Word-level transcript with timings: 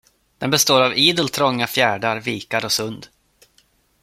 Den 0.37 0.49
består 0.51 0.81
av 0.83 0.97
idel 0.97 1.29
trånga 1.29 1.67
fjärdar, 1.67 2.19
vikar 2.19 2.65
och 2.65 2.71
sund. 2.71 3.07